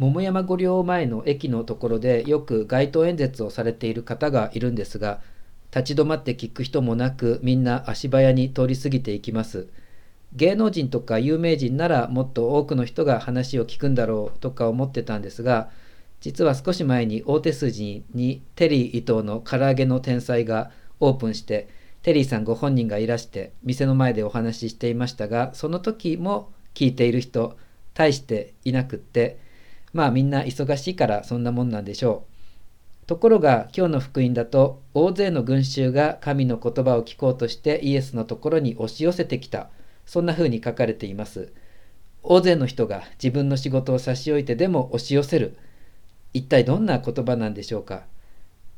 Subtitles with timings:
[0.00, 5.20] 桃山御陵前の駅のところでよく街頭演説をされている方がいるんですが
[5.76, 9.68] 立ち止まって聞く人もなくみんな足早に通り過ぎていきます。
[10.32, 15.68] 芸能人とか有名人ならもっと多くの人が話を聞くんだろうとか思ってたんですが
[16.20, 20.70] 実は少し前に大手筋にテリー伊藤の唐揚げの天才が
[21.00, 21.68] オープンして
[22.02, 27.58] テリーさんご本人がいらして店の前でお話ししていましたがその時も聞いている人
[27.92, 29.49] 大していなくって
[29.92, 32.24] まあみんな忙しいからそんなもんなんでしょ
[33.04, 33.06] う。
[33.06, 39.68] ところが今日の福音だと大勢の群衆が神の言葉を聞こうとしてイエスのところに押し寄せてきた。
[40.06, 41.52] そんな風に書かれています。
[42.22, 45.56] 大勢の人が自分の仕事を差し置いてでも押し寄せる。
[46.32, 48.02] 一体どんな言葉なんでしょうか。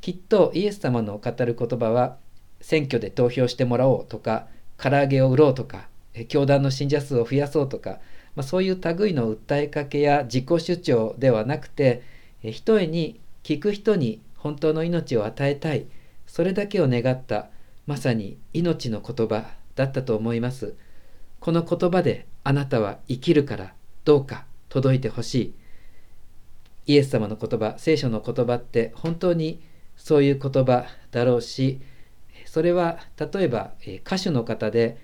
[0.00, 2.16] きっとイエス様の語る言葉は
[2.60, 4.46] 選挙で投票してもらおうとか
[4.76, 5.88] 唐揚げを売ろうとか
[6.28, 7.98] 教団の信者数を増やそうとか、
[8.36, 12.02] まあ、そういう類の訴えかけや自己主張ではなくて
[12.42, 15.86] ひとえに聞く人に本当の命を与えたい
[16.26, 17.48] それだけを願った
[17.86, 20.74] まさに命の言葉だったと思います。
[21.38, 25.54] この言葉であなたは生きるからどうか届いてほしい。
[26.86, 29.60] イエス様の言葉聖書の言葉って本当に
[29.96, 31.80] そういう言葉だろうし
[32.44, 33.72] それは例えば
[34.04, 34.98] 歌手の方で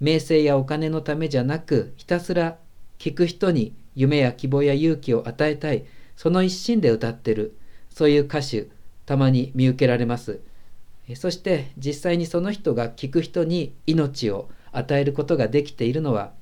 [0.00, 2.58] 名声やお金のためじゃなくひたすら
[2.98, 5.84] 聞く人に夢や希望や勇気を与えたい。
[6.16, 7.56] その一心で歌ってる。
[7.90, 8.68] そういう歌手
[9.06, 10.40] たまに見受けられます。
[11.14, 16.32] そして実際にその人が聞く人に命を与えることができているのは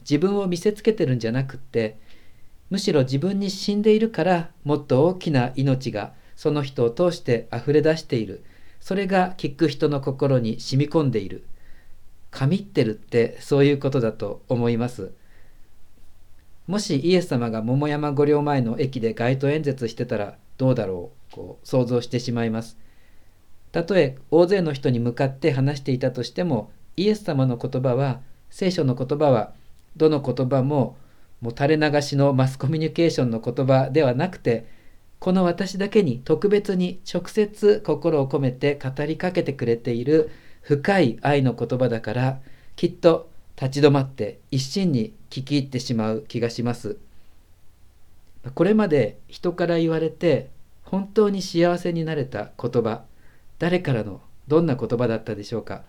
[0.00, 1.98] 自分を見せつけてるんじゃなくって
[2.70, 8.42] むしろ自分に死んでいるからもっと大きな命がその人を通して溢れ出している。
[8.80, 11.44] それが聞く人の心に染み込んでいる。
[12.30, 15.12] 神ってるってそういうことだと思います。
[16.66, 22.78] もしイエス様が桃山御陵前の駅で街頭演説してたらどうだろうこう想像してしまいます。
[23.72, 29.52] たとえ大勢の人に向かって話していたとしてもイエス様の言葉は聖書の言葉は
[29.96, 30.96] どの言葉も
[31.40, 34.66] もう垂れ流しのマスコミュニケーションの言葉ではなくて
[35.18, 40.30] この私だけに特別に直接心を込めて語りかけてくれている
[40.62, 42.40] 深い愛の言葉だから
[42.76, 43.28] きっと
[43.60, 46.96] 立ち止まって一心に聞き入ってしまう気がします。
[48.54, 50.50] これまで人から言われて
[50.82, 53.02] 本当に幸せになれた言葉
[53.58, 55.82] 誰からのどんな言葉だったでしょうか。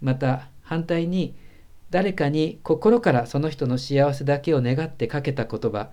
[0.00, 1.34] また反対に
[1.90, 5.90] 誰かに心からその人の幸せだけを願ってかけた言葉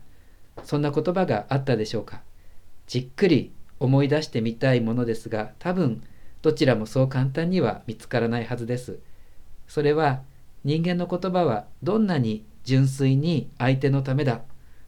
[0.63, 2.22] そんな言葉があったでしょうか。
[2.88, 6.03] じっくり思い出してみたいものですが多分
[6.41, 9.00] どちらもそう簡単には見つからないはずです。
[9.67, 10.22] それは
[10.66, 14.42] 人間の言葉はどんなに純粋に相手のためだ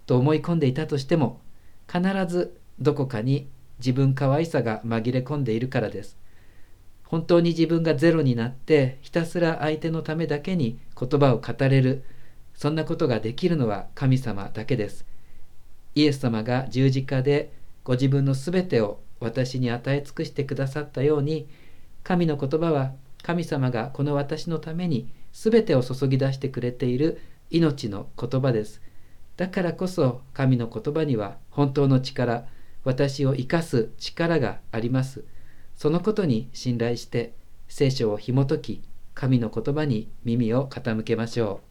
[0.07, 1.39] と思い込んでいたとしても
[1.87, 6.17] 必ずどこかに自分可愛さが紛れ込んでいるからです。
[7.03, 12.03] 本当に自分がゼロになってひたすら相手のためだけに言葉を語れる
[12.53, 15.05] そんなことができるのは神様だけです。
[15.93, 21.47] イエス様が十字架でご自分の全てを私に与え尽くしてくださったように
[22.03, 25.09] 神の言葉は神様がこの私のために
[25.39, 27.21] 全てを注ぎ出してくれている
[27.51, 28.81] 命の言葉です。
[29.35, 32.47] だからこそ神の言葉には本当の力
[32.83, 35.23] 私を生かす力があります。
[35.75, 37.33] そのことに信頼して
[37.67, 38.81] 聖書を紐解き
[39.13, 41.66] 神の言葉に耳を傾けましょう。